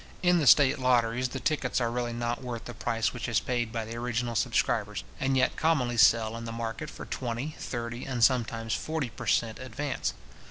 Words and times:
In 0.23 0.39
the 0.39 0.47
state 0.47 0.79
lotteries, 0.79 1.29
the 1.29 1.39
tickets 1.39 1.79
are 1.79 1.91
really 1.91 2.11
not 2.11 2.41
worth 2.41 2.65
the 2.65 2.73
price 2.73 3.13
which 3.13 3.27
is 3.29 3.39
paid 3.39 3.71
by 3.71 3.85
the 3.85 3.95
original 3.97 4.33
subscribers, 4.33 5.03
and 5.19 5.37
yet 5.37 5.55
commonly 5.55 5.95
sell 5.95 6.35
in 6.35 6.45
the 6.45 6.51
market 6.51 6.89
for 6.89 7.05
twenty, 7.05 7.53
thirty, 7.59 8.03
and 8.03 8.23
sometimes 8.23 8.73
forty 8.73 9.11
per 9.11 9.27
cent. 9.27 9.59
advance. 9.59 10.15